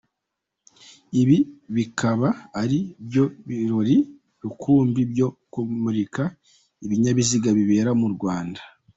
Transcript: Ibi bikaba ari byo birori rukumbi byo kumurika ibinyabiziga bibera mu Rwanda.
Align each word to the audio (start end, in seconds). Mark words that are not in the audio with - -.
Ibi 1.21 1.37
bikaba 1.75 2.29
ari 2.61 2.79
byo 3.07 3.25
birori 3.47 3.97
rukumbi 4.43 5.01
byo 5.11 5.27
kumurika 5.51 6.23
ibinyabiziga 6.85 7.49
bibera 7.57 7.91
mu 8.01 8.07
Rwanda. 8.15 8.61